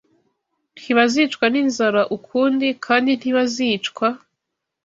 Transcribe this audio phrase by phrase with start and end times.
[0.77, 4.07] Ntibazicwa n’inzara ukundi, kandi ntibazicwa